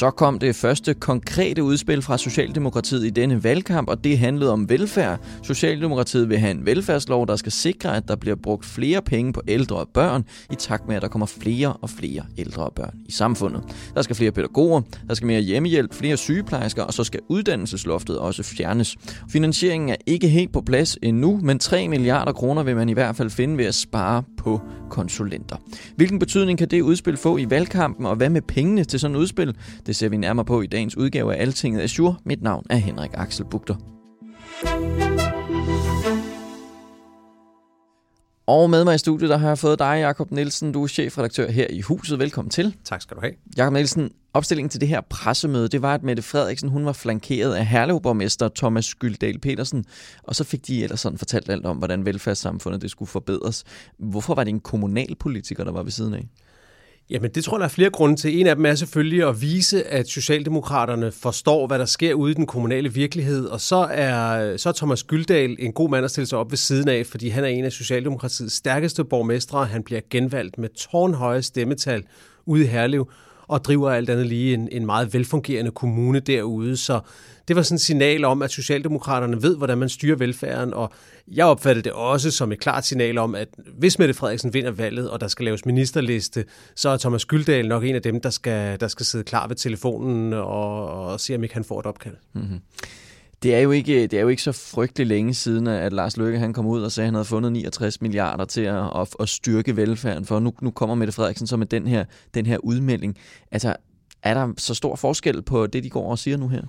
Så 0.00 0.10
kom 0.10 0.38
det 0.38 0.56
første 0.56 0.94
konkrete 0.94 1.62
udspil 1.62 2.02
fra 2.02 2.18
Socialdemokratiet 2.18 3.06
i 3.06 3.10
denne 3.10 3.44
valgkamp, 3.44 3.88
og 3.88 4.04
det 4.04 4.18
handlede 4.18 4.52
om 4.52 4.68
velfærd. 4.68 5.20
Socialdemokratiet 5.42 6.28
vil 6.28 6.38
have 6.38 6.50
en 6.50 6.66
velfærdslov, 6.66 7.26
der 7.26 7.36
skal 7.36 7.52
sikre, 7.52 7.96
at 7.96 8.08
der 8.08 8.16
bliver 8.16 8.36
brugt 8.36 8.66
flere 8.66 9.02
penge 9.02 9.32
på 9.32 9.42
ældre 9.48 9.76
og 9.76 9.88
børn, 9.94 10.24
i 10.50 10.54
takt 10.54 10.88
med, 10.88 10.96
at 10.96 11.02
der 11.02 11.08
kommer 11.08 11.26
flere 11.26 11.72
og 11.72 11.90
flere 11.90 12.22
ældre 12.38 12.62
og 12.62 12.72
børn 12.72 12.94
i 13.06 13.12
samfundet. 13.12 13.62
Der 13.94 14.02
skal 14.02 14.16
flere 14.16 14.32
pædagoger, 14.32 14.80
der 15.08 15.14
skal 15.14 15.26
mere 15.26 15.40
hjemmehjælp, 15.40 15.94
flere 15.94 16.16
sygeplejersker, 16.16 16.82
og 16.82 16.92
så 16.92 17.04
skal 17.04 17.20
uddannelsesloftet 17.28 18.18
også 18.18 18.42
fjernes. 18.42 18.96
Finansieringen 19.30 19.88
er 19.88 19.96
ikke 20.06 20.28
helt 20.28 20.52
på 20.52 20.60
plads 20.60 20.98
endnu, 21.02 21.40
men 21.42 21.58
3 21.58 21.88
milliarder 21.88 22.32
kroner 22.32 22.62
vil 22.62 22.76
man 22.76 22.88
i 22.88 22.92
hvert 22.92 23.16
fald 23.16 23.30
finde 23.30 23.58
ved 23.58 23.64
at 23.64 23.74
spare 23.74 24.22
på 24.36 24.60
konsulenter. 24.90 25.56
Hvilken 25.96 26.18
betydning 26.18 26.58
kan 26.58 26.68
det 26.68 26.80
udspil 26.80 27.16
få 27.16 27.38
i 27.38 27.50
valgkampen, 27.50 28.06
og 28.06 28.16
hvad 28.16 28.30
med 28.30 28.42
pengene 28.42 28.84
til 28.84 29.00
sådan 29.00 29.16
et 29.16 29.20
udspil? 29.20 29.56
Det 29.90 29.96
ser 29.96 30.08
vi 30.08 30.16
nærmere 30.16 30.44
på 30.44 30.62
i 30.62 30.66
dagens 30.66 30.96
udgave 30.96 31.34
af 31.34 31.42
Altinget 31.42 31.82
Azure. 31.82 32.16
Mit 32.24 32.42
navn 32.42 32.66
er 32.70 32.76
Henrik 32.76 33.10
Axel 33.14 33.44
Bugter. 33.44 33.74
Og 38.46 38.70
med 38.70 38.84
mig 38.84 38.94
i 38.94 38.98
studiet, 38.98 39.30
der 39.30 39.36
har 39.36 39.48
jeg 39.48 39.58
fået 39.58 39.78
dig, 39.78 39.98
Jakob 40.00 40.30
Nielsen. 40.30 40.72
Du 40.72 40.82
er 40.82 40.86
chefredaktør 40.86 41.50
her 41.50 41.66
i 41.70 41.80
huset. 41.80 42.18
Velkommen 42.18 42.50
til. 42.50 42.76
Tak 42.84 43.02
skal 43.02 43.16
du 43.16 43.20
have. 43.20 43.32
Jakob 43.56 43.72
Nielsen, 43.72 44.10
opstillingen 44.34 44.70
til 44.70 44.80
det 44.80 44.88
her 44.88 45.00
pressemøde, 45.00 45.68
det 45.68 45.82
var, 45.82 45.94
at 45.94 46.02
Mette 46.02 46.22
Frederiksen 46.22 46.68
hun 46.68 46.86
var 46.86 46.92
flankeret 46.92 47.54
af 47.54 47.66
Herlevborgmester 47.66 48.48
Thomas 48.56 48.84
Skyldal 48.84 49.38
Petersen, 49.38 49.84
og 50.22 50.34
så 50.34 50.44
fik 50.44 50.66
de 50.66 50.82
ellers 50.82 51.00
sådan 51.00 51.18
fortalt 51.18 51.50
alt 51.50 51.66
om, 51.66 51.76
hvordan 51.76 52.04
velfærdssamfundet 52.06 52.82
det 52.82 52.90
skulle 52.90 53.08
forbedres. 53.08 53.64
Hvorfor 53.98 54.34
var 54.34 54.44
det 54.44 54.50
en 54.50 54.60
kommunalpolitiker, 54.60 55.64
der 55.64 55.72
var 55.72 55.82
ved 55.82 55.92
siden 55.92 56.14
af? 56.14 56.28
Jamen, 57.10 57.30
det 57.30 57.44
tror 57.44 57.56
jeg, 57.56 57.60
der 57.60 57.66
er 57.66 57.70
flere 57.70 57.90
grunde 57.90 58.16
til. 58.16 58.40
En 58.40 58.46
af 58.46 58.56
dem 58.56 58.66
er 58.66 58.74
selvfølgelig 58.74 59.28
at 59.28 59.40
vise, 59.40 59.86
at 59.86 60.08
Socialdemokraterne 60.08 61.12
forstår, 61.12 61.66
hvad 61.66 61.78
der 61.78 61.84
sker 61.84 62.14
ude 62.14 62.30
i 62.30 62.34
den 62.34 62.46
kommunale 62.46 62.94
virkelighed, 62.94 63.46
og 63.46 63.60
så 63.60 63.76
er, 63.90 64.56
så 64.56 64.68
er 64.68 64.72
Thomas 64.72 65.04
Gyldal 65.04 65.56
en 65.58 65.72
god 65.72 65.90
mand 65.90 66.04
at 66.04 66.10
stille 66.10 66.26
sig 66.26 66.38
op 66.38 66.50
ved 66.50 66.56
siden 66.56 66.88
af, 66.88 67.06
fordi 67.06 67.28
han 67.28 67.44
er 67.44 67.48
en 67.48 67.64
af 67.64 67.72
Socialdemokratiets 67.72 68.54
stærkeste 68.54 69.04
borgmestre. 69.04 69.66
Han 69.66 69.82
bliver 69.82 70.00
genvalgt 70.10 70.58
med 70.58 70.68
tårnhøje 70.68 71.42
stemmetal 71.42 72.02
ude 72.46 72.64
i 72.64 72.66
Herlev, 72.66 73.08
og 73.50 73.64
driver 73.64 73.90
alt 73.90 74.10
andet 74.10 74.26
lige 74.26 74.54
en, 74.54 74.68
en 74.72 74.86
meget 74.86 75.14
velfungerende 75.14 75.70
kommune 75.70 76.20
derude. 76.20 76.76
Så 76.76 77.00
det 77.48 77.56
var 77.56 77.62
sådan 77.62 77.74
et 77.74 77.80
signal 77.80 78.24
om, 78.24 78.42
at 78.42 78.50
Socialdemokraterne 78.50 79.42
ved, 79.42 79.56
hvordan 79.56 79.78
man 79.78 79.88
styrer 79.88 80.16
velfærden, 80.16 80.74
og 80.74 80.92
jeg 81.28 81.46
opfattede 81.46 81.84
det 81.84 81.92
også 81.92 82.30
som 82.30 82.52
et 82.52 82.60
klart 82.60 82.86
signal 82.86 83.18
om, 83.18 83.34
at 83.34 83.48
hvis 83.78 83.98
Mette 83.98 84.14
Frederiksen 84.14 84.54
vinder 84.54 84.70
valget, 84.70 85.10
og 85.10 85.20
der 85.20 85.28
skal 85.28 85.44
laves 85.44 85.66
ministerliste, 85.66 86.44
så 86.76 86.88
er 86.88 86.96
Thomas 86.96 87.24
Gyldal 87.24 87.68
nok 87.68 87.84
en 87.84 87.94
af 87.94 88.02
dem, 88.02 88.20
der 88.20 88.30
skal, 88.30 88.80
der 88.80 88.88
skal 88.88 89.06
sidde 89.06 89.24
klar 89.24 89.48
ved 89.48 89.56
telefonen 89.56 90.32
og, 90.32 90.88
og 90.90 91.20
se, 91.20 91.34
om 91.34 91.42
ikke 91.42 91.54
han 91.54 91.64
får 91.64 91.80
et 91.80 91.86
opkald. 91.86 92.16
Mm-hmm. 92.32 92.60
Det 93.42 93.54
er, 93.54 93.58
jo 93.58 93.70
ikke, 93.70 94.02
det 94.02 94.12
er 94.12 94.20
jo 94.20 94.28
ikke 94.28 94.42
så 94.42 94.52
frygtelig 94.52 95.06
længe 95.06 95.34
siden, 95.34 95.66
at 95.66 95.92
Lars 95.92 96.16
Løkke 96.16 96.38
han 96.38 96.52
kom 96.52 96.66
ud 96.66 96.82
og 96.82 96.92
sagde, 96.92 97.04
at 97.04 97.08
han 97.08 97.14
havde 97.14 97.24
fundet 97.24 97.52
69 97.52 98.00
milliarder 98.00 98.44
til 98.44 98.60
at, 98.60 98.84
at, 98.96 99.08
at 99.20 99.28
styrke 99.28 99.76
velfærden, 99.76 100.24
for 100.24 100.38
nu, 100.38 100.52
nu 100.62 100.70
kommer 100.70 100.94
Mette 100.94 101.12
Frederiksen 101.12 101.46
så 101.46 101.56
med 101.56 101.66
den 101.66 101.86
her, 101.86 102.04
den 102.34 102.46
her 102.46 102.58
udmelding. 102.58 103.16
Altså, 103.50 103.76
er 104.22 104.34
der 104.34 104.52
så 104.58 104.74
stor 104.74 104.96
forskel 104.96 105.42
på 105.42 105.66
det, 105.66 105.84
de 105.84 105.90
går 105.90 106.10
og 106.10 106.18
siger 106.18 106.36
nu 106.36 106.48
her? 106.48 106.62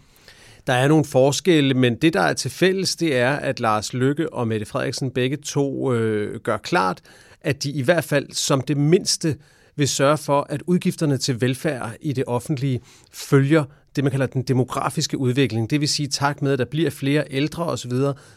Der 0.68 0.74
er 0.74 0.88
nogle 0.88 1.06
forskelle, 1.06 1.74
men 1.74 1.96
det, 1.96 2.14
der 2.14 2.22
er 2.22 2.34
til 2.34 2.52
fælles, 2.52 2.96
det 2.96 3.16
er, 3.16 3.32
at 3.32 3.60
Lars 3.60 3.94
Lykke 3.94 4.34
og 4.34 4.48
Mette 4.48 4.66
Frederiksen 4.66 5.12
begge 5.12 5.38
to 5.38 5.94
øh, 5.94 6.40
gør 6.40 6.58
klart, 6.58 7.02
at 7.42 7.64
de 7.64 7.72
i 7.72 7.82
hvert 7.82 8.04
fald 8.04 8.32
som 8.32 8.62
det 8.62 8.78
mindste 8.78 9.36
vil 9.76 9.88
sørge 9.88 10.18
for, 10.18 10.48
at 10.50 10.62
udgifterne 10.68 11.18
til 11.18 11.42
velfærd 11.42 11.96
i 12.02 12.14
det 12.14 12.24
offentlige 12.28 12.82
følger 13.12 13.64
det, 13.96 14.04
man 14.04 14.12
kalder 14.12 14.26
den 14.26 14.42
demografiske 14.42 15.18
udvikling. 15.18 15.70
Det 15.70 15.80
vil 15.80 15.90
sige, 15.90 16.08
tak 16.08 16.42
med, 16.42 16.54
at 16.54 16.60
der 16.60 16.66
bliver 16.66 16.90
flere 16.90 17.24
ældre 17.30 17.66
osv., 17.66 17.92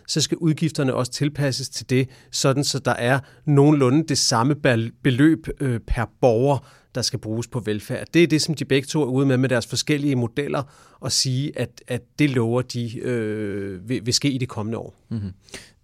så 0.08 0.20
skal 0.20 0.38
udgifterne 0.38 0.94
også 0.94 1.12
tilpasses 1.12 1.68
til 1.68 1.90
det, 1.90 2.08
sådan 2.30 2.64
så 2.64 2.78
der 2.78 2.94
er 2.94 3.20
nogenlunde 3.46 4.08
det 4.08 4.18
samme 4.18 4.54
beløb 5.02 5.48
øh, 5.60 5.80
per 5.80 6.04
borger, 6.20 6.58
der 6.94 7.02
skal 7.02 7.18
bruges 7.18 7.46
på 7.46 7.60
velfærd. 7.60 8.06
Det 8.14 8.22
er 8.22 8.26
det, 8.26 8.42
som 8.42 8.54
de 8.54 8.64
begge 8.64 8.86
to 8.86 9.02
er 9.02 9.06
ude 9.06 9.26
med 9.26 9.36
med 9.36 9.48
deres 9.48 9.66
forskellige 9.66 10.16
modeller, 10.16 10.62
og 11.00 11.12
sige, 11.12 11.58
at, 11.58 11.82
at 11.88 12.02
det 12.18 12.30
lover 12.30 12.62
de 12.62 12.98
øh, 12.98 13.88
vil, 13.88 14.06
vil 14.06 14.14
ske 14.14 14.30
i 14.30 14.38
de 14.38 14.46
kommende 14.46 14.78
år. 14.78 14.94
Mm-hmm. 15.10 15.32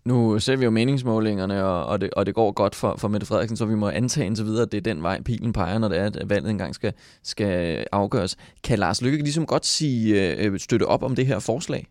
Nu 0.05 0.39
ser 0.39 0.57
vi 0.57 0.65
jo 0.65 0.71
meningsmålingerne, 0.71 1.65
og, 1.65 1.87
og, 1.87 2.01
det, 2.01 2.11
og 2.11 2.27
det 2.27 2.35
går 2.35 2.53
godt 2.53 2.75
for, 2.75 2.97
for 2.99 3.09
Mette 3.09 3.27
Frederiksen, 3.27 3.57
så 3.57 3.65
vi 3.65 3.75
må 3.75 3.89
antage 3.89 4.27
indtil 4.27 4.45
videre, 4.45 4.63
at 4.63 4.73
det 4.73 4.79
er 4.79 4.95
den 4.95 5.03
vej, 5.03 5.23
pilen 5.23 5.53
peger, 5.53 5.79
når 5.79 5.89
det 5.89 5.99
er, 5.99 6.05
at 6.05 6.23
valget 6.27 6.51
engang 6.51 6.75
skal, 6.75 6.93
skal 7.23 7.85
afgøres. 7.93 8.37
Kan 8.65 8.79
Lars 8.79 9.03
Lykke 9.03 9.19
ligesom 9.19 9.47
godt 9.47 9.67
sige, 9.67 10.37
øh, 10.37 10.59
støtte 10.59 10.85
op 10.85 11.03
om 11.03 11.17
det 11.17 11.27
her 11.27 11.39
forslag? 11.39 11.87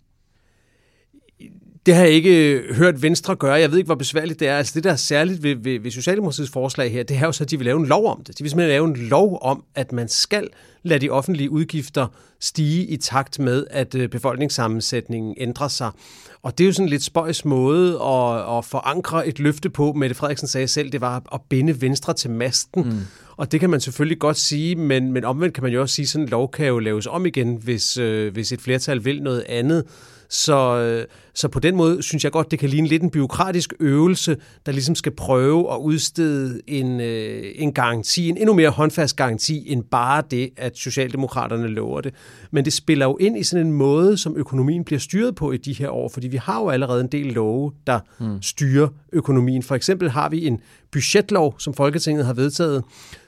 Det 1.90 1.98
har 1.98 2.04
jeg 2.04 2.14
ikke 2.14 2.54
øh, 2.54 2.76
hørt 2.76 3.02
Venstre 3.02 3.36
gøre. 3.36 3.54
Jeg 3.54 3.72
ved 3.72 3.78
ikke, 3.78 3.86
hvor 3.86 3.96
besværligt 3.96 4.40
det 4.40 4.48
er. 4.48 4.58
Altså 4.58 4.74
det, 4.76 4.84
der 4.84 4.92
er 4.92 4.96
særligt 4.96 5.44
ved, 5.44 5.56
ved, 5.56 5.80
ved 5.80 5.92
Socialdemokratiets 5.92 6.52
forslag 6.52 6.92
her, 6.92 7.04
det 7.04 7.18
er 7.18 7.26
jo 7.26 7.32
så, 7.32 7.44
at 7.44 7.52
de 7.52 7.58
vil 7.58 7.66
lave 7.66 7.80
en 7.80 7.86
lov 7.86 8.06
om 8.06 8.24
det. 8.28 8.38
De 8.38 8.44
vil 8.44 8.52
simpelthen 8.52 8.70
lave 8.70 8.88
en 8.88 8.96
lov 8.96 9.40
om, 9.42 9.64
at 9.76 9.92
man 9.92 10.10
skal 10.10 10.48
lade 10.84 11.00
de 11.00 11.10
offentlige 11.10 11.50
udgifter 11.50 12.08
stige 12.40 12.86
i 12.86 12.98
takt 12.98 13.40
med, 13.40 13.66
at 13.70 13.96
øh, 13.96 14.10
befolkningssammensætningen 14.10 15.36
ændrer 15.38 15.68
sig. 15.68 15.92
Og 16.42 16.58
det 16.58 16.64
er 16.64 16.66
jo 16.68 16.74
sådan 16.74 16.86
en 16.86 16.90
lidt 16.90 17.04
spøjs 17.04 17.46
måde 17.46 17.90
at, 17.90 18.58
at 18.58 18.66
forankre 18.66 19.28
et 19.28 19.40
løfte 19.40 19.70
på. 19.70 19.94
Mette 19.94 20.16
Frederiksen 20.16 20.48
sagde 20.48 20.68
selv, 20.68 20.92
det 20.92 21.02
var 21.02 21.24
at 21.34 21.42
binde 21.50 21.82
Venstre 21.82 22.14
til 22.14 22.30
masten. 22.30 22.84
Mm. 22.84 23.00
Og 23.40 23.52
det 23.52 23.60
kan 23.60 23.70
man 23.70 23.80
selvfølgelig 23.80 24.20
godt 24.20 24.38
sige, 24.38 24.76
men, 24.76 25.12
men 25.12 25.24
omvendt 25.24 25.54
kan 25.54 25.64
man 25.64 25.74
jo 25.74 25.82
også 25.82 25.96
sige, 25.96 26.04
at 26.04 26.10
sådan 26.10 26.26
en 26.26 26.30
lov 26.30 26.52
kan 26.52 26.68
jo 26.68 26.80
laves 26.80 27.08
om 27.08 27.26
igen, 27.26 27.56
hvis, 27.56 27.98
øh, 27.98 28.34
hvis 28.34 28.52
et 28.52 28.62
flertal 28.62 29.06
vil 29.06 29.24
noget 29.24 29.44
andet. 29.50 29.84
Så, 30.30 30.78
øh, 30.78 31.06
så 31.34 31.48
på 31.48 31.60
den 31.60 31.76
måde 31.76 32.04
synes 32.04 32.24
jeg 32.24 32.32
godt, 32.32 32.52
det 32.52 32.60
kan 32.60 32.70
ligne 32.70 32.88
lidt 32.88 33.04
en 33.04 33.10
byråkratisk 33.10 33.74
øvelse, 33.80 34.38
der 34.66 34.72
ligesom 34.72 34.96
skal 34.96 35.12
prøve 35.12 35.74
at 35.74 35.78
udstede 35.78 36.62
en, 36.68 37.02
øh, 37.02 37.44
en 37.56 37.74
garanti, 37.74 38.30
en 38.30 38.38
endnu 38.38 38.54
mere 38.54 38.70
håndfast 38.70 39.16
garanti, 39.16 39.72
end 39.72 39.84
bare 39.84 40.24
det, 40.32 40.50
at 40.58 40.78
Socialdemokraterne 40.78 41.68
lover 41.68 42.02
det. 42.02 42.14
Men 42.52 42.66
det 42.66 42.74
spiller 42.74 43.06
jo 43.06 43.18
ind 43.18 43.38
i 43.38 43.44
sådan 43.44 43.66
en 43.66 43.74
måde, 43.74 44.18
som 44.18 44.36
økonomien 44.38 44.84
bliver 44.84 45.00
styret 45.00 45.36
på 45.36 45.52
i 45.52 45.58
de 45.58 45.74
her 45.74 45.90
år, 45.90 46.10
fordi 46.10 46.28
vi 46.28 46.38
har 46.38 46.60
jo 46.60 46.70
allerede 46.70 47.02
en 47.02 47.08
del 47.08 47.34
love, 47.34 47.72
der 47.88 48.00
hmm. 48.18 48.42
styrer 48.42 48.88
økonomien. 49.14 49.64
For 49.64 49.76
eksempel 49.76 50.10
har 50.10 50.30
vi 50.30 50.48
en 50.48 50.60
budgetlov, 50.92 51.56
som 51.60 51.74
Folketinget 51.74 52.26
har 52.26 52.34
vedtaget, 52.34 52.84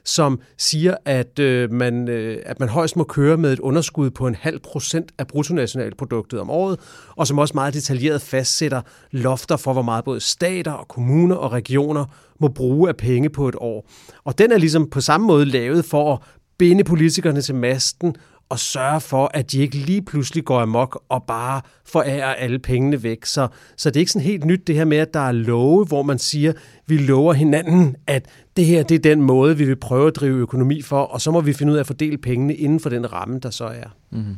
som 0.05 0.39
siger, 0.57 0.95
at, 1.05 1.39
øh, 1.39 1.71
man, 1.71 2.07
øh, 2.07 2.37
at 2.45 2.59
man 2.59 2.69
højst 2.69 2.95
må 2.95 3.03
køre 3.03 3.37
med 3.37 3.53
et 3.53 3.59
underskud 3.59 4.09
på 4.09 4.27
en 4.27 4.35
halv 4.35 4.59
procent 4.59 5.11
af 5.17 5.27
bruttonationalproduktet 5.27 6.39
om 6.39 6.49
året, 6.49 6.79
og 7.15 7.27
som 7.27 7.39
også 7.39 7.53
meget 7.53 7.73
detaljeret 7.73 8.21
fastsætter 8.21 8.81
lofter 9.11 9.57
for, 9.57 9.73
hvor 9.73 9.81
meget 9.81 10.03
både 10.03 10.19
stater 10.19 10.71
og 10.71 10.87
kommuner 10.87 11.35
og 11.35 11.51
regioner 11.51 12.05
må 12.39 12.47
bruge 12.47 12.89
af 12.89 12.97
penge 12.97 13.29
på 13.29 13.49
et 13.49 13.55
år. 13.57 13.89
Og 14.23 14.37
den 14.37 14.51
er 14.51 14.57
ligesom 14.57 14.89
på 14.89 15.01
samme 15.01 15.27
måde 15.27 15.45
lavet 15.45 15.85
for 15.85 16.13
at 16.13 16.19
binde 16.57 16.83
politikerne 16.83 17.41
til 17.41 17.55
masten 17.55 18.15
og 18.51 18.59
sørge 18.59 19.01
for, 19.01 19.31
at 19.33 19.51
de 19.51 19.59
ikke 19.59 19.75
lige 19.77 20.01
pludselig 20.01 20.45
går 20.45 20.59
amok 20.59 21.03
og 21.09 21.23
bare 21.23 21.61
forærer 21.85 22.33
alle 22.33 22.59
pengene 22.59 23.03
væk. 23.03 23.25
Så, 23.25 23.47
så 23.77 23.89
det 23.89 23.95
er 23.95 23.99
ikke 23.99 24.11
sådan 24.11 24.27
helt 24.27 24.45
nyt 24.45 24.67
det 24.67 24.75
her 24.75 24.85
med, 24.85 24.97
at 24.97 25.13
der 25.13 25.19
er 25.19 25.31
love, 25.31 25.85
hvor 25.85 26.03
man 26.03 26.19
siger, 26.19 26.53
vi 26.87 26.97
lover 26.97 27.33
hinanden, 27.33 27.95
at 28.07 28.29
det 28.57 28.65
her 28.65 28.83
det 28.83 28.95
er 28.95 28.99
den 28.99 29.21
måde, 29.21 29.57
vi 29.57 29.65
vil 29.65 29.75
prøve 29.75 30.07
at 30.07 30.15
drive 30.15 30.37
økonomi 30.37 30.81
for, 30.81 31.01
og 31.01 31.21
så 31.21 31.31
må 31.31 31.41
vi 31.41 31.53
finde 31.53 31.71
ud 31.71 31.77
af 31.77 31.79
at 31.79 31.87
fordele 31.87 32.17
pengene 32.17 32.55
inden 32.55 32.79
for 32.79 32.89
den 32.89 33.13
ramme, 33.13 33.39
der 33.39 33.49
så 33.49 33.65
er. 33.65 33.95
Mm-hmm. 34.11 34.37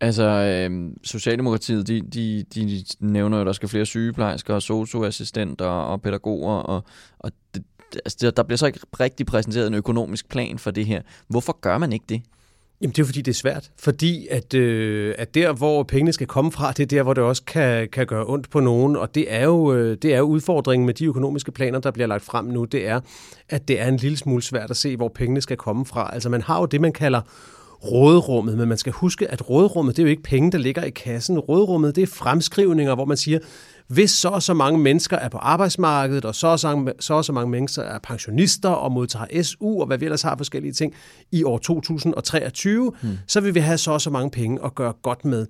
Altså, 0.00 0.24
øh, 0.24 0.90
Socialdemokratiet, 1.04 1.88
de, 1.88 2.02
de, 2.02 2.44
de 2.54 2.84
nævner 3.00 3.36
jo, 3.36 3.40
at 3.40 3.46
der 3.46 3.52
skal 3.52 3.68
flere 3.68 3.86
sygeplejersker 3.86 4.54
og 4.54 4.62
socioassistenter 4.62 5.66
og 5.66 6.02
pædagoger, 6.02 6.54
og, 6.54 6.84
og 7.18 7.32
det, 7.54 7.64
altså, 7.94 8.30
der 8.30 8.42
bliver 8.42 8.56
så 8.56 8.66
ikke 8.66 8.80
rigtig 9.00 9.26
præsenteret 9.26 9.66
en 9.66 9.74
økonomisk 9.74 10.28
plan 10.28 10.58
for 10.58 10.70
det 10.70 10.86
her. 10.86 11.02
Hvorfor 11.28 11.60
gør 11.60 11.78
man 11.78 11.92
ikke 11.92 12.06
det? 12.08 12.22
Jamen 12.82 12.92
det 12.92 13.02
er 13.02 13.06
fordi, 13.06 13.22
det 13.22 13.32
er 13.32 13.36
svært. 13.36 13.70
Fordi 13.78 14.26
at, 14.30 14.54
øh, 14.54 15.14
at 15.18 15.34
der, 15.34 15.52
hvor 15.52 15.82
pengene 15.82 16.12
skal 16.12 16.26
komme 16.26 16.52
fra, 16.52 16.72
det 16.72 16.82
er 16.82 16.86
der, 16.86 17.02
hvor 17.02 17.14
det 17.14 17.24
også 17.24 17.42
kan, 17.44 17.88
kan 17.88 18.06
gøre 18.06 18.24
ondt 18.26 18.50
på 18.50 18.60
nogen. 18.60 18.96
Og 18.96 19.14
det 19.14 19.32
er, 19.34 19.44
jo, 19.44 19.74
øh, 19.74 19.96
det 20.02 20.14
er 20.14 20.18
jo 20.18 20.24
udfordringen 20.24 20.86
med 20.86 20.94
de 20.94 21.04
økonomiske 21.04 21.52
planer, 21.52 21.78
der 21.78 21.90
bliver 21.90 22.06
lagt 22.06 22.24
frem 22.24 22.44
nu. 22.44 22.64
Det 22.64 22.88
er, 22.88 23.00
at 23.48 23.68
det 23.68 23.80
er 23.80 23.88
en 23.88 23.96
lille 23.96 24.16
smule 24.16 24.42
svært 24.42 24.70
at 24.70 24.76
se, 24.76 24.96
hvor 24.96 25.08
pengene 25.08 25.40
skal 25.40 25.56
komme 25.56 25.86
fra. 25.86 26.10
Altså 26.14 26.28
man 26.28 26.42
har 26.42 26.60
jo 26.60 26.66
det, 26.66 26.80
man 26.80 26.92
kalder 26.92 27.20
råderummet, 27.84 28.58
men 28.58 28.68
man 28.68 28.78
skal 28.78 28.92
huske, 28.92 29.30
at 29.30 29.50
råderummet, 29.50 29.96
det 29.96 30.02
er 30.02 30.06
jo 30.06 30.10
ikke 30.10 30.22
penge, 30.22 30.52
der 30.52 30.58
ligger 30.58 30.84
i 30.84 30.90
kassen. 30.90 31.38
Råderummet, 31.38 31.96
det 31.96 32.02
er 32.02 32.06
fremskrivninger, 32.06 32.94
hvor 32.94 33.04
man 33.04 33.16
siger, 33.16 33.38
hvis 33.90 34.10
så 34.10 34.28
og 34.28 34.42
så 34.42 34.54
mange 34.54 34.78
mennesker 34.78 35.16
er 35.16 35.28
på 35.28 35.38
arbejdsmarkedet, 35.38 36.24
og 36.24 36.34
så 36.34 36.46
og 36.46 36.58
så, 36.58 36.92
så, 37.00 37.14
og 37.14 37.24
så 37.24 37.32
mange 37.32 37.50
mennesker 37.50 37.82
er 37.82 37.98
pensionister 37.98 38.68
og 38.68 38.92
modtager 38.92 39.42
SU, 39.42 39.80
og 39.80 39.86
hvad 39.86 39.98
vi 39.98 40.04
ellers 40.04 40.22
har 40.22 40.36
forskellige 40.36 40.72
ting, 40.72 40.94
i 41.32 41.44
år 41.44 41.58
2023, 41.58 42.92
hmm. 43.02 43.18
så 43.26 43.40
vil 43.40 43.54
vi 43.54 43.60
have 43.60 43.78
så 43.78 43.90
og 43.92 44.00
så 44.00 44.10
mange 44.10 44.30
penge 44.30 44.64
at 44.64 44.74
gøre 44.74 44.92
godt 45.02 45.24
med. 45.24 45.46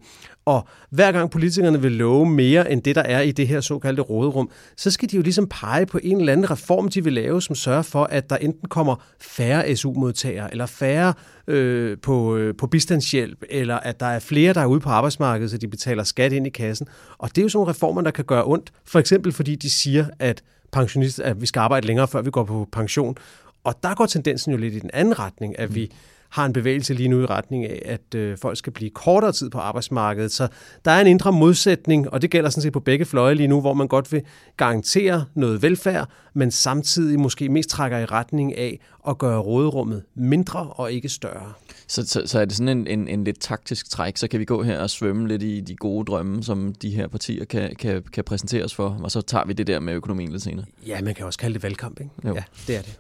Og 0.51 0.69
hver 0.91 1.13
gang 1.13 1.31
politikerne 1.31 1.83
vil 1.83 1.93
love 1.93 2.27
mere 2.27 2.73
end 2.73 2.83
det, 2.83 2.97
der 2.97 3.03
er 3.03 3.21
i 3.21 3.33
det 3.33 3.49
her 3.49 3.61
såkaldte 3.61 4.03
råderum, 4.03 4.51
så 4.77 4.91
skal 4.91 5.11
de 5.11 5.17
jo 5.17 5.23
ligesom 5.23 5.47
pege 5.49 5.87
på 5.87 5.99
en 6.03 6.21
eller 6.21 6.33
anden 6.33 6.51
reform, 6.51 6.89
de 6.89 7.05
vil 7.05 7.13
lave, 7.13 7.43
som 7.43 7.55
sørger 7.57 7.83
for, 7.83 8.05
at 8.05 8.31
der 8.31 8.37
enten 8.37 8.69
kommer 8.69 9.05
færre 9.21 9.77
SU-modtagere, 9.77 10.51
eller 10.51 10.67
færre 10.67 11.15
øh, 11.47 11.99
på, 12.03 12.37
øh, 12.37 12.55
på 12.57 12.67
bistandshjælp, 12.67 13.43
eller 13.51 13.77
at 13.77 14.01
der 14.01 14.07
er 14.07 14.19
flere, 14.19 14.55
der 14.55 14.61
er 14.61 14.67
ude 14.67 14.81
på 14.81 14.89
arbejdsmarkedet, 14.89 15.51
så 15.51 15.59
de 15.59 15.69
betaler 15.69 16.05
skat 16.05 16.33
ind 16.33 16.47
i 16.47 16.51
kassen. 16.51 16.87
Og 17.19 17.29
det 17.29 17.39
er 17.39 17.43
jo 17.43 17.49
sådan 17.49 17.59
nogle 17.59 17.71
reformer, 17.71 18.03
der 18.03 18.11
kan 18.11 18.25
gøre 18.25 18.45
ondt. 18.47 18.73
For 18.85 18.99
eksempel 18.99 19.33
fordi 19.33 19.55
de 19.55 19.71
siger, 19.71 20.07
at 20.19 20.43
pensionister, 20.73 21.25
at 21.25 21.41
vi 21.41 21.47
skal 21.47 21.61
arbejde 21.61 21.87
længere, 21.87 22.09
før 22.09 22.23
vi 22.23 22.31
går 22.31 22.45
på 22.45 22.69
pension. 22.73 23.17
Og 23.65 23.75
der 23.83 23.95
går 23.95 24.07
tendensen 24.07 24.53
jo 24.53 24.59
lidt 24.59 24.75
i 24.75 24.79
den 24.79 24.91
anden 24.93 25.19
retning, 25.19 25.59
at 25.59 25.75
vi 25.75 25.91
har 26.31 26.47
en 26.47 26.53
bevægelse 26.53 26.95
lige 26.95 27.09
nu 27.09 27.23
i 27.23 27.27
retning 27.27 27.65
af, 27.65 27.83
at 27.85 28.15
øh, 28.15 28.39
folk 28.39 28.59
skal 28.59 28.73
blive 28.73 28.91
kortere 28.91 29.33
tid 29.33 29.51
på 29.51 29.59
arbejdsmarkedet. 29.59 30.33
Så 30.33 30.49
der 30.85 30.91
er 30.91 31.01
en 31.01 31.07
indre 31.07 31.33
modsætning, 31.33 32.11
og 32.11 32.23
det 32.23 32.31
gælder 32.31 32.51
sådan 32.51 32.63
set 32.63 32.73
på 32.73 32.81
begge 32.81 33.05
fløje 33.05 33.35
lige 33.35 33.47
nu, 33.47 33.61
hvor 33.61 33.75
man 33.75 33.89
godt 33.89 34.13
vil 34.13 34.23
garantere 34.57 35.25
noget 35.35 35.63
velfærd, 35.63 36.09
men 36.35 36.51
samtidig 36.51 37.21
måske 37.21 37.49
mest 37.49 37.71
trækker 37.71 37.99
i 37.99 38.05
retning 38.05 38.59
af 38.59 38.81
at 39.09 39.19
gøre 39.19 39.39
råderummet 39.39 40.03
mindre 40.15 40.61
og 40.61 40.93
ikke 40.93 41.09
større. 41.09 41.53
Så, 41.87 42.07
så, 42.07 42.23
så 42.27 42.41
er 42.41 42.45
det 42.45 42.57
sådan 42.57 42.69
en, 42.69 42.87
en, 42.87 43.09
en 43.09 43.25
lidt 43.25 43.41
taktisk 43.41 43.91
træk, 43.91 44.17
så 44.17 44.29
kan 44.29 44.41
vi 44.41 44.45
gå 44.45 44.63
her 44.63 44.79
og 44.79 44.91
svømme 44.91 45.29
lidt 45.29 45.43
i 45.43 45.61
de 45.61 45.77
gode 45.77 46.05
drømme, 46.05 46.43
som 46.43 46.75
de 46.75 46.91
her 46.91 47.09
partier 47.09 47.45
kan, 47.45 47.77
kan, 47.79 48.03
kan 48.13 48.25
præsenteres 48.25 48.75
for, 48.75 49.01
og 49.03 49.11
så 49.11 49.21
tager 49.21 49.45
vi 49.45 49.53
det 49.53 49.67
der 49.67 49.81
med 49.81 49.95
økonomien 49.95 50.33
lidt 50.33 50.43
senere. 50.43 50.67
Ja, 50.87 51.01
man 51.03 51.15
kan 51.15 51.27
også 51.27 51.39
kalde 51.39 51.55
det 51.55 51.63
valgkamp, 51.63 52.01
ikke? 52.01 52.13
Jo. 52.25 52.35
Ja, 52.35 52.43
det 52.67 52.77
er 52.77 52.83
det. 52.83 52.99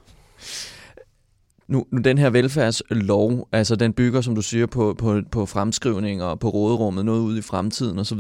Nu, 1.70 1.86
nu 1.90 2.00
den 2.00 2.18
her 2.18 2.30
velfærdslov, 2.30 3.48
altså 3.52 3.76
den 3.76 3.92
bygger, 3.92 4.20
som 4.20 4.34
du 4.34 4.42
siger, 4.42 4.66
på, 4.66 4.94
på, 4.98 5.20
på 5.32 5.46
fremskrivninger 5.46 6.24
og 6.24 6.40
på 6.40 6.48
råderummet, 6.48 7.04
noget 7.04 7.20
ud 7.20 7.38
i 7.38 7.42
fremtiden 7.42 7.98
osv., 7.98 8.18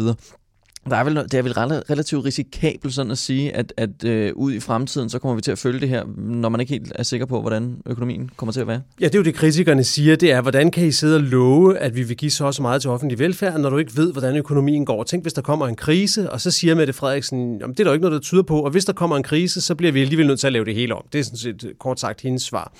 der 0.90 0.96
er 0.96 1.04
vel, 1.04 1.16
det 1.16 1.34
er 1.34 1.42
vel 1.42 1.52
relativt 1.52 2.24
risikabelt 2.24 2.94
sådan 2.94 3.12
at 3.12 3.18
sige, 3.18 3.56
at, 3.56 3.72
at 3.76 4.04
øh, 4.04 4.32
ud 4.34 4.52
i 4.52 4.60
fremtiden, 4.60 5.08
så 5.10 5.18
kommer 5.18 5.34
vi 5.34 5.40
til 5.42 5.52
at 5.52 5.58
følge 5.58 5.80
det 5.80 5.88
her, 5.88 6.04
når 6.16 6.48
man 6.48 6.60
ikke 6.60 6.72
helt 6.72 6.92
er 6.94 7.02
sikker 7.02 7.26
på, 7.26 7.40
hvordan 7.40 7.76
økonomien 7.86 8.30
kommer 8.36 8.52
til 8.52 8.60
at 8.60 8.66
være? 8.66 8.82
Ja, 9.00 9.04
det 9.04 9.14
er 9.14 9.18
jo 9.18 9.24
det, 9.24 9.34
kritikerne 9.34 9.84
siger. 9.84 10.16
Det 10.16 10.32
er, 10.32 10.40
hvordan 10.40 10.70
kan 10.70 10.86
I 10.86 10.92
sidde 10.92 11.16
og 11.16 11.22
love, 11.22 11.78
at 11.78 11.96
vi 11.96 12.02
vil 12.02 12.16
give 12.16 12.30
så 12.30 12.44
også 12.44 12.62
meget 12.62 12.80
til 12.80 12.90
offentlig 12.90 13.18
velfærd, 13.18 13.60
når 13.60 13.70
du 13.70 13.78
ikke 13.78 13.96
ved, 13.96 14.12
hvordan 14.12 14.36
økonomien 14.36 14.84
går? 14.84 15.02
Tænk, 15.02 15.24
hvis 15.24 15.32
der 15.32 15.42
kommer 15.42 15.66
en 15.66 15.76
krise, 15.76 16.30
og 16.30 16.40
så 16.40 16.50
siger 16.50 16.74
Mette 16.74 16.92
Frederiksen, 16.92 17.58
jamen, 17.60 17.74
det 17.74 17.80
er 17.80 17.84
der 17.84 17.92
ikke 17.92 18.02
noget, 18.02 18.14
der 18.14 18.20
tyder 18.20 18.42
på, 18.42 18.60
og 18.60 18.70
hvis 18.70 18.84
der 18.84 18.92
kommer 18.92 19.16
en 19.16 19.22
krise, 19.22 19.60
så 19.60 19.74
bliver 19.74 19.92
vi 19.92 20.00
alligevel 20.00 20.26
nødt 20.26 20.40
til 20.40 20.46
at 20.46 20.52
lave 20.52 20.64
det 20.64 20.74
hele 20.74 20.94
om. 20.94 21.02
Det 21.12 21.18
er 21.18 21.24
sådan 21.24 21.38
set 21.38 21.72
kort 21.78 22.00
sagt 22.00 22.20
hendes 22.20 22.42
svar. 22.42 22.72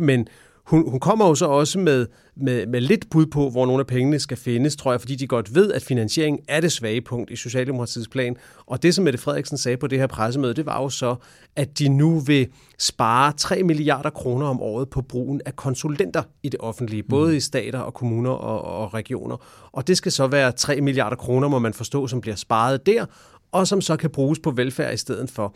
Men 0.00 0.26
hun, 0.70 0.90
hun 0.90 1.00
kommer 1.00 1.28
jo 1.28 1.34
så 1.34 1.46
også 1.46 1.78
med, 1.78 2.06
med, 2.36 2.66
med 2.66 2.80
lidt 2.80 3.10
bud 3.10 3.26
på, 3.26 3.50
hvor 3.50 3.66
nogle 3.66 3.80
af 3.80 3.86
pengene 3.86 4.18
skal 4.18 4.36
findes, 4.36 4.76
tror 4.76 4.92
jeg, 4.92 5.00
fordi 5.00 5.14
de 5.14 5.26
godt 5.26 5.54
ved, 5.54 5.72
at 5.72 5.82
finansiering 5.82 6.38
er 6.48 6.60
det 6.60 6.72
svage 6.72 7.00
punkt 7.00 7.30
i 7.30 7.36
Socialdemokratiets 7.36 8.08
plan. 8.08 8.36
Og 8.66 8.82
det, 8.82 8.94
som 8.94 9.04
Mette 9.04 9.18
Frederiksen 9.18 9.58
sagde 9.58 9.76
på 9.76 9.86
det 9.86 9.98
her 9.98 10.06
pressemøde, 10.06 10.54
det 10.54 10.66
var 10.66 10.82
jo 10.82 10.88
så, 10.88 11.14
at 11.56 11.78
de 11.78 11.88
nu 11.88 12.18
vil 12.18 12.48
spare 12.78 13.32
3 13.32 13.62
milliarder 13.62 14.10
kroner 14.10 14.46
om 14.46 14.60
året 14.60 14.90
på 14.90 15.02
brugen 15.02 15.40
af 15.46 15.56
konsulenter 15.56 16.22
i 16.42 16.48
det 16.48 16.60
offentlige, 16.60 17.02
både 17.02 17.30
mm. 17.30 17.36
i 17.36 17.40
stater 17.40 17.78
og 17.78 17.94
kommuner 17.94 18.30
og, 18.30 18.82
og 18.82 18.94
regioner. 18.94 19.36
Og 19.72 19.88
det 19.88 19.96
skal 19.96 20.12
så 20.12 20.26
være 20.26 20.52
3 20.52 20.80
milliarder 20.80 21.16
kroner, 21.16 21.48
må 21.48 21.58
man 21.58 21.74
forstå, 21.74 22.06
som 22.06 22.20
bliver 22.20 22.36
sparet 22.36 22.86
der, 22.86 23.06
og 23.52 23.66
som 23.66 23.80
så 23.80 23.96
kan 23.96 24.10
bruges 24.10 24.38
på 24.38 24.50
velfærd 24.50 24.94
i 24.94 24.96
stedet 24.96 25.30
for. 25.30 25.54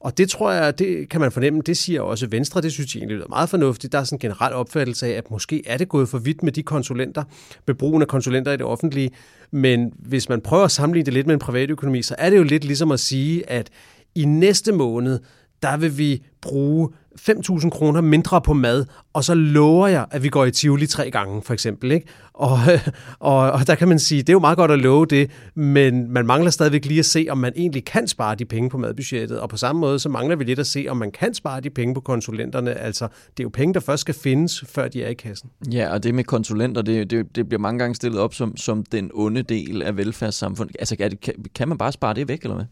Og 0.00 0.18
det 0.18 0.30
tror 0.30 0.52
jeg, 0.52 0.78
det 0.78 1.08
kan 1.08 1.20
man 1.20 1.32
fornemme, 1.32 1.62
det 1.66 1.76
siger 1.76 2.00
også 2.00 2.26
Venstre, 2.30 2.60
det 2.60 2.72
synes 2.72 2.94
jeg 2.94 3.00
egentlig 3.00 3.20
er 3.22 3.28
meget 3.28 3.48
fornuftigt. 3.48 3.92
Der 3.92 3.98
er 3.98 4.04
sådan 4.04 4.16
en 4.16 4.20
generel 4.20 4.54
opfattelse 4.54 5.06
af, 5.06 5.10
at 5.10 5.30
måske 5.30 5.62
er 5.66 5.76
det 5.76 5.88
gået 5.88 6.08
for 6.08 6.18
vidt 6.18 6.42
med 6.42 6.52
de 6.52 6.62
konsulenter, 6.62 7.24
med 7.66 7.74
brugen 7.74 8.02
af 8.02 8.08
konsulenter 8.08 8.52
i 8.52 8.56
det 8.56 8.66
offentlige. 8.66 9.10
Men 9.50 9.92
hvis 9.98 10.28
man 10.28 10.40
prøver 10.40 10.64
at 10.64 10.70
sammenligne 10.70 11.06
det 11.06 11.14
lidt 11.14 11.26
med 11.26 11.34
en 11.34 11.40
privatøkonomi, 11.40 12.02
så 12.02 12.14
er 12.18 12.30
det 12.30 12.36
jo 12.36 12.42
lidt 12.42 12.64
ligesom 12.64 12.90
at 12.90 13.00
sige, 13.00 13.50
at 13.50 13.70
i 14.14 14.24
næste 14.24 14.72
måned, 14.72 15.18
der 15.62 15.76
vil 15.76 15.98
vi 15.98 16.22
bruge 16.40 16.88
5.000 17.20 17.70
kroner 17.70 18.00
mindre 18.00 18.40
på 18.40 18.52
mad, 18.52 18.84
og 19.12 19.24
så 19.24 19.34
lover 19.34 19.86
jeg, 19.86 20.06
at 20.10 20.22
vi 20.22 20.28
går 20.28 20.44
i 20.44 20.50
Tivoli 20.50 20.86
tre 20.86 21.10
gange, 21.10 21.42
for 21.42 21.54
eksempel. 21.54 21.92
Ikke? 21.92 22.06
Og, 22.32 22.58
og, 23.18 23.52
og 23.52 23.66
der 23.66 23.74
kan 23.74 23.88
man 23.88 23.98
sige, 23.98 24.22
det 24.22 24.28
er 24.28 24.32
jo 24.32 24.38
meget 24.38 24.56
godt 24.56 24.70
at 24.70 24.78
love 24.78 25.06
det, 25.06 25.30
men 25.54 26.12
man 26.12 26.26
mangler 26.26 26.50
stadigvæk 26.50 26.84
lige 26.84 26.98
at 26.98 27.06
se, 27.06 27.26
om 27.30 27.38
man 27.38 27.52
egentlig 27.56 27.84
kan 27.84 28.08
spare 28.08 28.34
de 28.34 28.44
penge 28.44 28.70
på 28.70 28.78
madbudgettet. 28.78 29.40
Og 29.40 29.48
på 29.48 29.56
samme 29.56 29.80
måde, 29.80 29.98
så 29.98 30.08
mangler 30.08 30.36
vi 30.36 30.44
lidt 30.44 30.58
at 30.58 30.66
se, 30.66 30.86
om 30.88 30.96
man 30.96 31.10
kan 31.10 31.34
spare 31.34 31.60
de 31.60 31.70
penge 31.70 31.94
på 31.94 32.00
konsulenterne. 32.00 32.74
Altså, 32.74 33.04
det 33.04 33.40
er 33.40 33.44
jo 33.44 33.48
penge, 33.48 33.74
der 33.74 33.80
først 33.80 34.00
skal 34.00 34.14
findes, 34.14 34.64
før 34.68 34.88
de 34.88 35.04
er 35.04 35.08
i 35.08 35.14
kassen. 35.14 35.50
Ja, 35.72 35.92
og 35.92 36.02
det 36.02 36.14
med 36.14 36.24
konsulenter, 36.24 36.82
det, 36.82 37.10
det, 37.10 37.36
det 37.36 37.48
bliver 37.48 37.60
mange 37.60 37.78
gange 37.78 37.94
stillet 37.94 38.20
op 38.20 38.34
som, 38.34 38.56
som 38.56 38.84
den 38.84 39.10
onde 39.14 39.42
del 39.42 39.82
af 39.82 39.96
velfærdssamfundet. 39.96 40.76
Altså, 40.78 40.96
kan, 41.22 41.34
kan 41.54 41.68
man 41.68 41.78
bare 41.78 41.92
spare 41.92 42.14
det 42.14 42.28
væk, 42.28 42.42
eller 42.42 42.54
hvad? 42.54 42.66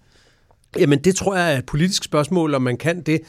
Jamen, 0.79 0.99
det 0.99 1.17
tror 1.17 1.37
jeg 1.37 1.55
er 1.55 1.59
et 1.59 1.67
politisk 1.67 2.05
spørgsmål, 2.05 2.55
om 2.55 2.63
man 2.63 2.77
kan 2.77 3.03
det. 3.03 3.21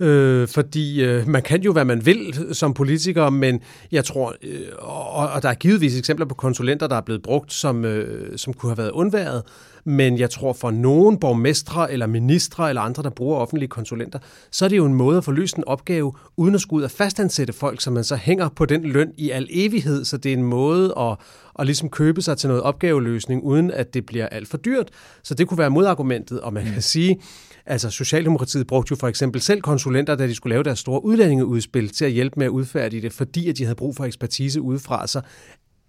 Øh, 0.00 0.48
fordi 0.48 1.04
øh, 1.04 1.28
man 1.28 1.42
kan 1.42 1.62
jo, 1.62 1.72
hvad 1.72 1.84
man 1.84 2.06
vil 2.06 2.48
som 2.52 2.74
politiker, 2.74 3.30
men 3.30 3.60
jeg 3.92 4.04
tror, 4.04 4.34
øh, 4.42 4.60
og, 4.78 5.30
og 5.30 5.42
der 5.42 5.48
er 5.48 5.54
givetvis 5.54 5.98
eksempler 5.98 6.26
på 6.26 6.34
konsulenter, 6.34 6.86
der 6.86 6.96
er 6.96 7.00
blevet 7.00 7.22
brugt, 7.22 7.52
som, 7.52 7.84
øh, 7.84 8.38
som 8.38 8.54
kunne 8.54 8.70
have 8.70 8.78
været 8.78 8.90
undværet, 8.90 9.42
men 9.84 10.18
jeg 10.18 10.30
tror 10.30 10.52
for 10.52 10.70
nogen 10.70 11.18
borgmestre 11.18 11.92
eller 11.92 12.06
ministre 12.06 12.68
eller 12.68 12.82
andre, 12.82 13.02
der 13.02 13.10
bruger 13.10 13.36
offentlige 13.36 13.68
konsulenter, 13.68 14.18
så 14.50 14.64
er 14.64 14.68
det 14.68 14.76
jo 14.76 14.86
en 14.86 14.94
måde 14.94 15.18
at 15.18 15.24
få 15.24 15.32
løst 15.32 15.56
en 15.56 15.64
opgave, 15.64 16.12
uden 16.36 16.54
at 16.54 16.60
skulle 16.60 16.78
ud 16.78 16.84
og 16.84 16.90
fastansætte 16.90 17.52
folk, 17.52 17.80
så 17.80 17.90
man 17.90 18.04
så 18.04 18.16
hænger 18.16 18.48
på 18.48 18.66
den 18.66 18.82
løn 18.82 19.12
i 19.16 19.30
al 19.30 19.48
evighed, 19.50 20.04
så 20.04 20.16
det 20.16 20.32
er 20.32 20.36
en 20.36 20.42
måde 20.42 20.94
at, 20.98 21.16
at 21.58 21.66
ligesom 21.66 21.88
købe 21.88 22.22
sig 22.22 22.38
til 22.38 22.48
noget 22.48 22.62
opgaveløsning, 22.62 23.42
uden 23.44 23.70
at 23.70 23.94
det 23.94 24.06
bliver 24.06 24.26
alt 24.26 24.48
for 24.48 24.56
dyrt. 24.56 24.90
Så 25.22 25.34
det 25.34 25.48
kunne 25.48 25.58
være 25.58 25.70
modargumentet, 25.70 26.40
og 26.40 26.52
man 26.52 26.64
kan 26.64 26.82
sige, 26.82 27.20
Altså 27.66 27.90
Socialdemokratiet 27.90 28.66
brugte 28.66 28.92
jo 28.92 28.96
for 28.96 29.08
eksempel 29.08 29.40
selv 29.40 29.60
konsulenter, 29.60 30.14
da 30.14 30.26
de 30.26 30.34
skulle 30.34 30.54
lave 30.54 30.62
deres 30.62 30.78
store 30.78 31.04
udlændingeudspil 31.04 31.88
til 31.88 32.04
at 32.04 32.10
hjælpe 32.10 32.34
med 32.36 32.46
at 32.46 32.50
udfærdige 32.50 33.02
det, 33.02 33.12
fordi 33.12 33.48
at 33.48 33.58
de 33.58 33.64
havde 33.64 33.74
brug 33.74 33.96
for 33.96 34.04
ekspertise 34.04 34.60
udefra. 34.60 35.06
Så 35.06 35.20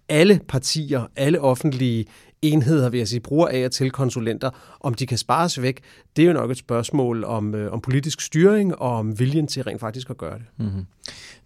alle 0.08 0.40
partier, 0.48 1.06
alle 1.16 1.40
offentlige 1.40 2.06
enheder, 2.52 2.88
vil 2.88 2.98
jeg 2.98 3.08
sige, 3.08 3.20
bruger 3.20 3.48
af 3.48 3.64
og 3.64 3.72
til 3.72 3.90
konsulenter. 3.90 4.50
Om 4.80 4.94
de 4.94 5.06
kan 5.06 5.18
spares 5.18 5.62
væk, 5.62 5.80
det 6.16 6.22
er 6.22 6.26
jo 6.26 6.32
nok 6.32 6.50
et 6.50 6.58
spørgsmål 6.58 7.24
om, 7.24 7.54
øh, 7.54 7.72
om 7.72 7.80
politisk 7.80 8.20
styring 8.20 8.78
og 8.78 8.96
om 8.96 9.18
viljen 9.18 9.46
til 9.46 9.62
rent 9.62 9.80
faktisk 9.80 10.10
at 10.10 10.16
gøre 10.16 10.38
det. 10.38 10.44
Mm-hmm. 10.58 10.86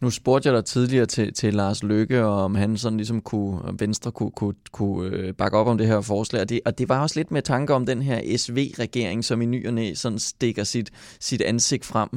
Nu 0.00 0.10
spurgte 0.10 0.46
jeg 0.48 0.56
dig 0.56 0.64
tidligere 0.64 1.06
til, 1.06 1.32
til 1.32 1.54
Lars 1.54 1.82
Løkke, 1.82 2.24
og 2.24 2.44
om 2.44 2.54
han 2.54 2.76
sådan 2.76 2.96
ligesom 2.96 3.20
kunne, 3.20 3.60
Venstre 3.78 4.12
kunne, 4.12 4.30
kunne, 4.30 4.54
kunne 4.72 5.16
øh, 5.16 5.34
bakke 5.34 5.58
op 5.58 5.66
om 5.66 5.78
det 5.78 5.86
her 5.86 6.00
forslag. 6.00 6.42
Og 6.42 6.48
det, 6.48 6.60
og 6.64 6.78
det 6.78 6.88
var 6.88 7.02
også 7.02 7.18
lidt 7.18 7.30
med 7.30 7.42
tanke 7.42 7.74
om 7.74 7.86
den 7.86 8.02
her 8.02 8.36
SV-regering, 8.36 9.24
som 9.24 9.42
i 9.42 9.46
ny 9.46 9.66
og 9.66 9.74
næ 9.74 9.94
sådan 9.94 10.18
stikker 10.18 10.64
sit, 10.64 10.90
sit 11.20 11.42
ansigt 11.42 11.84
frem. 11.84 12.08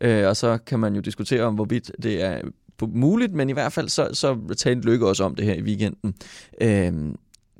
Øh, 0.00 0.28
og 0.28 0.36
så 0.36 0.58
kan 0.66 0.78
man 0.78 0.94
jo 0.94 1.00
diskutere 1.00 1.42
om, 1.42 1.54
hvorvidt 1.54 1.92
det 2.02 2.22
er 2.22 2.40
muligt, 2.86 3.32
men 3.32 3.50
i 3.50 3.52
hvert 3.52 3.72
fald 3.72 3.88
så, 3.88 4.08
så 4.12 4.54
talte 4.56 4.88
Lykke 4.88 5.06
også 5.08 5.24
om 5.24 5.34
det 5.34 5.44
her 5.44 5.54
i 5.54 5.62
weekenden. 5.62 6.14
Øh, 6.60 6.92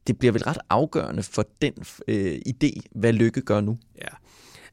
det 0.07 0.19
bliver 0.19 0.33
vel 0.33 0.43
ret 0.43 0.59
afgørende 0.71 1.23
for 1.23 1.47
den 1.63 1.73
øh, 2.09 2.39
idé, 2.49 2.81
hvad 2.95 3.13
Lykke 3.13 3.41
gør 3.41 3.61
nu. 3.61 3.79
Ja. 3.99 4.09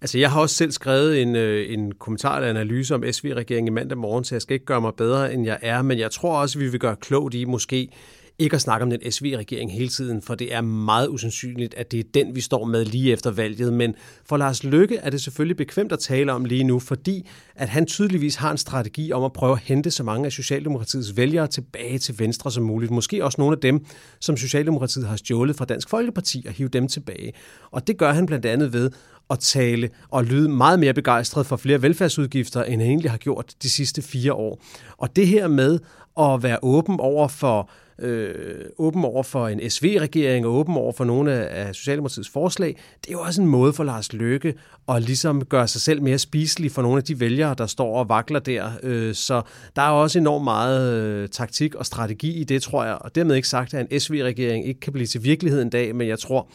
Altså, 0.02 0.18
jeg 0.18 0.32
har 0.32 0.42
også 0.42 0.56
selv 0.56 0.72
skrevet 0.72 1.22
en, 1.22 1.36
øh, 1.36 1.74
en 1.74 1.92
kommentar 1.92 2.36
eller 2.36 2.50
analyse 2.50 2.96
om 2.96 3.04
SV-regeringen 3.12 3.68
i 3.68 3.76
mandag 3.76 3.98
morgen, 3.98 4.24
så 4.24 4.36
jeg 4.36 4.42
skal 4.42 4.54
ikke 4.54 4.66
gøre 4.66 4.82
mig 4.82 4.94
bedre, 4.98 5.34
end 5.34 5.46
jeg 5.46 5.60
er, 5.62 5.82
men 5.82 6.00
jeg 6.00 6.12
tror 6.12 6.38
også, 6.38 6.60
vi 6.60 6.68
vil 6.68 6.80
gøre 6.80 6.96
klogt 6.96 7.34
i 7.34 7.46
måske 7.46 7.90
ikke 8.40 8.56
at 8.56 8.62
snakke 8.62 8.84
om 8.84 8.90
den 8.90 9.12
SV-regering 9.12 9.74
hele 9.74 9.88
tiden, 9.88 10.22
for 10.22 10.36
det 10.36 10.54
er 10.54 10.62
meget 10.62 11.08
usandsynligt, 11.08 11.74
at 11.74 11.92
det 11.92 12.00
er 12.00 12.04
den, 12.14 12.36
vi 12.36 12.42
står 12.42 12.66
med 12.66 12.86
lige 12.86 13.12
efter 13.14 13.32
valget. 13.32 13.74
Men 13.74 13.96
for 14.26 14.38
Lars 14.38 14.64
Løkke 14.64 14.98
er 14.98 15.10
det 15.10 15.22
selvfølgelig 15.22 15.58
bekvemt 15.58 15.92
at 15.92 16.00
tale 16.00 16.34
om 16.34 16.46
lige 16.46 16.64
nu, 16.64 16.80
fordi 16.80 17.28
at 17.56 17.70
han 17.70 17.86
tydeligvis 17.86 18.36
har 18.36 18.52
en 18.52 18.58
strategi 18.58 19.12
om 19.12 19.24
at 19.24 19.34
prøve 19.34 19.52
at 19.52 19.60
hente 19.60 19.92
så 19.92 20.04
mange 20.04 20.26
af 20.26 20.32
Socialdemokratiets 20.32 21.18
vælgere 21.18 21.48
tilbage 21.48 21.98
til 21.98 22.20
Venstre 22.20 22.52
som 22.52 22.64
muligt. 22.64 22.92
Måske 22.92 23.26
også 23.26 23.42
nogle 23.42 23.56
af 23.56 23.62
dem, 23.62 23.86
som 24.20 24.38
Socialdemokratiet 24.38 25.08
har 25.08 25.16
stjålet 25.16 25.56
fra 25.56 25.66
Dansk 25.66 25.90
Folkeparti 25.90 26.46
og 26.48 26.54
hive 26.54 26.70
dem 26.70 26.88
tilbage. 26.88 27.34
Og 27.72 27.88
det 27.88 27.98
gør 27.98 28.14
han 28.14 28.26
blandt 28.26 28.46
andet 28.46 28.74
ved 28.74 28.92
at 29.30 29.40
tale 29.40 29.90
og 30.10 30.24
lyde 30.24 30.50
meget 30.50 30.80
mere 30.80 30.94
begejstret 30.94 31.46
for 31.46 31.58
flere 31.58 31.82
velfærdsudgifter, 31.82 32.64
end 32.64 32.82
han 32.82 32.90
egentlig 32.90 33.12
har 33.12 33.18
gjort 33.18 33.54
de 33.64 33.70
sidste 33.70 34.02
fire 34.02 34.34
år. 34.34 34.62
Og 34.98 35.16
det 35.16 35.28
her 35.28 35.48
med 35.48 35.80
at 36.20 36.44
være 36.44 36.60
åben 36.62 37.00
over 37.00 37.28
for 37.28 37.70
øh, 38.00 38.66
åben 38.78 39.06
over 39.06 39.24
for 39.24 39.48
en 39.48 39.70
SV-regering 39.70 40.46
og 40.46 40.54
åben 40.54 40.76
over 40.76 40.92
for 40.92 41.04
nogle 41.04 41.32
af 41.34 41.76
Socialdemokratiets 41.76 42.30
forslag, 42.30 42.78
det 43.02 43.08
er 43.08 43.12
jo 43.12 43.22
også 43.22 43.42
en 43.42 43.48
måde 43.48 43.74
for 43.74 43.84
Lars 43.84 44.14
Løkke 44.14 44.54
at 44.90 45.02
ligesom 45.02 45.46
gøre 45.46 45.68
sig 45.68 45.82
selv 45.82 46.02
mere 46.02 46.18
spiselig 46.18 46.72
for 46.72 46.82
nogle 46.82 46.98
af 46.98 47.04
de 47.04 47.20
vælgere, 47.20 47.56
der 47.58 47.66
står 47.66 48.00
og 48.00 48.10
vakler 48.10 48.40
der. 48.40 48.72
Øh, 48.84 49.16
så 49.16 49.42
der 49.76 49.82
er 49.82 49.90
også 49.90 50.20
enormt 50.20 50.44
meget 50.44 50.94
øh, 50.94 51.30
taktik 51.30 51.76
og 51.76 51.86
strategi 51.86 52.40
i 52.40 52.44
det, 52.44 52.62
tror 52.62 52.84
jeg. 52.84 52.98
Og 53.02 53.16
dermed 53.16 53.36
ikke 53.36 53.48
sagt, 53.48 53.74
at 53.74 53.88
en 53.92 54.00
SV-regering 54.00 54.68
ikke 54.68 54.80
kan 54.80 54.94
blive 54.94 55.08
til 55.08 55.24
virkelighed 55.24 55.62
en 55.62 55.70
dag, 55.70 55.96
men 55.96 56.08
jeg 56.08 56.20
tror, 56.20 56.48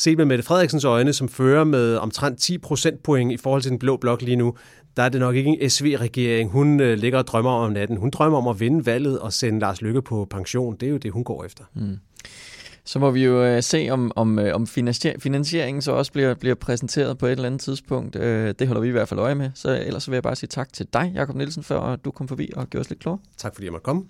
set 0.00 0.18
med 0.18 0.24
Mette 0.24 0.44
Frederiksens 0.44 0.84
øjne, 0.84 1.12
som 1.12 1.28
fører 1.28 1.64
med 1.64 1.96
omtrent 1.96 2.38
10 2.38 2.58
procentpoint 2.58 3.32
i 3.32 3.36
forhold 3.36 3.62
til 3.62 3.70
den 3.70 3.78
blå 3.78 3.96
blok 3.96 4.22
lige 4.22 4.36
nu, 4.36 4.54
der 4.96 5.02
er 5.02 5.08
det 5.08 5.20
nok 5.20 5.36
ikke 5.36 5.48
en 5.48 5.70
SV-regering. 5.70 6.50
Hun 6.50 6.80
øh, 6.80 6.98
ligger 6.98 7.18
og 7.18 7.26
drømmer 7.26 7.50
om 7.50 7.72
natten. 7.72 7.96
Hun 7.96 8.10
drømmer 8.10 8.38
om 8.38 8.48
at 8.48 8.60
vinde 8.60 8.86
valget 8.86 9.18
og 9.18 9.32
sende 9.32 9.60
Lars 9.60 9.82
Lykke 9.82 10.02
på 10.02 10.26
pension. 10.30 10.76
Det 10.80 10.86
er 10.86 10.90
jo 10.90 10.96
det, 10.96 11.12
hun 11.12 11.24
går 11.24 11.44
efter. 11.44 11.64
Mm. 11.74 11.96
Så 12.84 12.98
må 12.98 13.10
vi 13.10 13.24
jo 13.24 13.44
øh, 13.44 13.62
se, 13.62 13.88
om, 13.90 14.12
om, 14.16 14.38
øh, 14.38 14.54
om 14.54 14.66
finansieringen 14.66 15.82
så 15.82 15.92
også 15.92 16.12
bliver, 16.12 16.34
bliver 16.34 16.54
præsenteret 16.54 17.18
på 17.18 17.26
et 17.26 17.32
eller 17.32 17.46
andet 17.46 17.60
tidspunkt. 17.60 18.16
Øh, 18.16 18.54
det 18.58 18.66
holder 18.66 18.80
vi 18.80 18.88
i 18.88 18.90
hvert 18.90 19.08
fald 19.08 19.20
øje 19.20 19.34
med. 19.34 19.50
Så 19.54 19.82
ellers 19.86 20.02
så 20.02 20.10
vil 20.10 20.16
jeg 20.16 20.22
bare 20.22 20.36
sige 20.36 20.48
tak 20.48 20.72
til 20.72 20.86
dig, 20.92 21.12
Jakob 21.14 21.36
Nielsen, 21.36 21.62
for 21.62 21.80
at 21.80 22.04
du 22.04 22.10
kom 22.10 22.28
forbi 22.28 22.50
og 22.56 22.70
gjorde 22.70 22.80
os 22.80 22.90
lidt 22.90 23.00
klogere. 23.00 23.20
Tak 23.36 23.54
fordi 23.54 23.64
jeg 23.64 23.72
måtte 23.72 23.84
komme. 23.84 24.04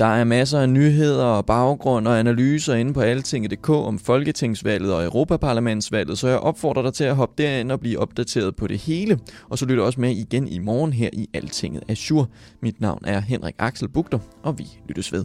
Der 0.00 0.06
er 0.06 0.24
masser 0.24 0.60
af 0.60 0.68
nyheder 0.68 1.24
og 1.24 1.46
baggrund 1.46 2.08
og 2.08 2.18
analyser 2.18 2.74
inde 2.74 2.94
på 2.94 3.00
altinget.dk 3.00 3.68
om 3.70 3.98
Folketingsvalget 3.98 4.94
og 4.94 5.04
Europaparlamentsvalget, 5.04 6.18
så 6.18 6.28
jeg 6.28 6.38
opfordrer 6.38 6.82
dig 6.82 6.94
til 6.94 7.04
at 7.04 7.16
hoppe 7.16 7.42
derind 7.42 7.72
og 7.72 7.80
blive 7.80 7.98
opdateret 7.98 8.56
på 8.56 8.66
det 8.66 8.78
hele. 8.78 9.18
Og 9.48 9.58
så 9.58 9.66
lytter 9.66 9.84
også 9.84 10.00
med 10.00 10.10
igen 10.10 10.48
i 10.48 10.58
morgen 10.58 10.92
her 10.92 11.10
i 11.12 11.28
Altinget 11.34 11.82
Azure. 11.88 12.26
Mit 12.62 12.80
navn 12.80 13.02
er 13.06 13.20
Henrik 13.20 13.54
Axel 13.58 13.88
Bugter, 13.88 14.18
og 14.42 14.58
vi 14.58 14.66
lyttes 14.88 15.12
ved. 15.12 15.24